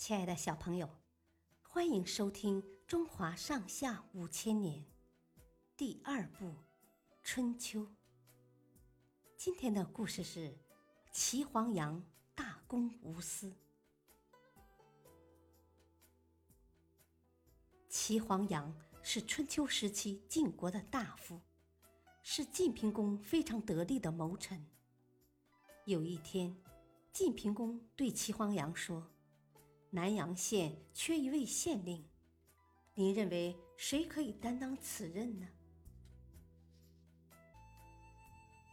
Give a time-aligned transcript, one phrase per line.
[0.00, 0.88] 亲爱的小朋友，
[1.60, 4.82] 欢迎收听《中华上下五千年》
[5.76, 6.46] 第二部
[7.22, 7.80] 《春秋》。
[9.36, 10.56] 今天的故事是
[11.12, 12.02] 齐黄羊
[12.34, 13.52] 大公无私。
[17.90, 21.38] 齐黄羊是春秋时期晋国的大夫，
[22.22, 24.66] 是晋平公非常得力的谋臣。
[25.84, 26.56] 有一天，
[27.12, 29.06] 晋平公对齐黄羊说。
[29.92, 32.04] 南阳县缺一位县令，
[32.94, 35.48] 您认为谁可以担当此任呢？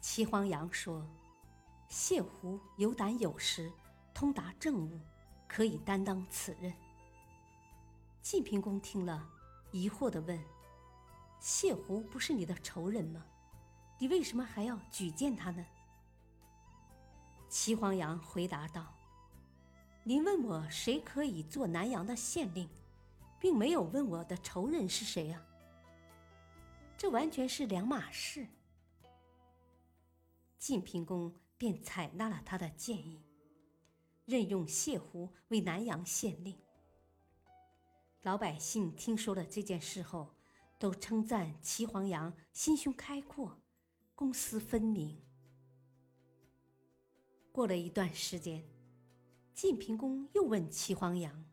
[0.00, 1.06] 齐黄羊说
[1.86, 3.70] ：“谢狐有胆有识，
[4.14, 4.98] 通达政务，
[5.46, 6.72] 可以担当此任。”
[8.22, 9.28] 晋平公听了，
[9.70, 10.42] 疑惑的问
[11.38, 13.22] ：“谢狐不是你的仇人吗？
[13.98, 15.66] 你为什么还要举荐他呢？”
[17.50, 18.94] 齐黄羊回答道。
[20.04, 22.68] 您问我谁可以做南阳的县令，
[23.38, 25.40] 并没有问我的仇人是谁呀？
[26.98, 28.44] 这完全是两码事。
[30.58, 33.22] 晋平公便采纳了他的建议，
[34.24, 36.58] 任用谢狐为南阳县令。
[38.22, 40.34] 老百姓听说了这件事后，
[40.80, 43.56] 都称赞齐黄羊心胸开阔，
[44.16, 45.22] 公私分明。
[47.52, 48.64] 过了一段时间。
[49.54, 51.44] 晋平公又问齐黄羊：“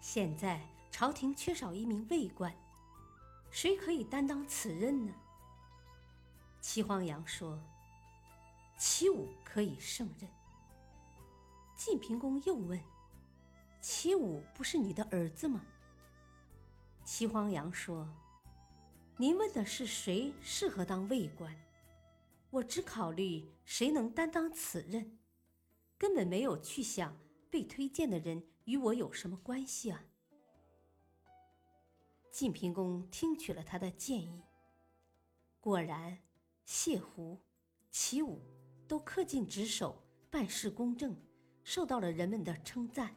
[0.00, 2.52] 现在朝廷缺少一名尉官，
[3.50, 5.14] 谁可以担当此任呢？”
[6.60, 7.58] 齐黄羊说
[8.76, 10.28] ：“齐武可以胜任。”
[11.76, 12.78] 晋平公又问
[13.80, 15.64] ：“齐武不是你的儿子吗？”
[17.06, 18.06] 齐黄羊说
[19.16, 21.54] ：“您问的是谁适合当尉官，
[22.50, 25.16] 我只考虑谁能担当此任。”
[26.00, 27.14] 根本没有去想
[27.50, 30.02] 被推荐的人与我有什么关系啊！
[32.30, 34.42] 晋平公听取了他的建议，
[35.60, 36.18] 果然，
[36.64, 37.38] 谢胡、
[37.90, 38.40] 齐武
[38.88, 41.14] 都恪尽职守，办事公正，
[41.62, 43.14] 受到了人们的称赞。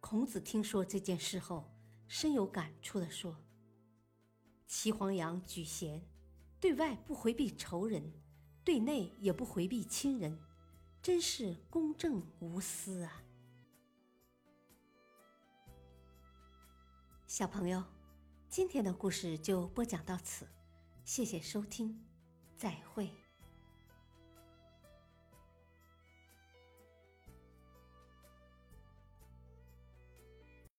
[0.00, 1.70] 孔子听说这件事后，
[2.08, 3.36] 深有感触的说
[4.66, 6.02] ：“齐黄羊举贤，
[6.58, 8.10] 对外不回避仇人，
[8.64, 10.40] 对内也不回避亲人。”
[11.02, 13.24] 真是公正无私啊！
[17.26, 17.82] 小朋友，
[18.48, 20.46] 今天的故事就播讲到此，
[21.04, 22.00] 谢谢收听，
[22.56, 23.21] 再会。